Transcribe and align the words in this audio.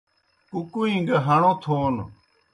کُکُوئیں 0.51 1.01
گہ 1.07 1.17
ہݨو 1.25 1.51
تھون 1.61 1.95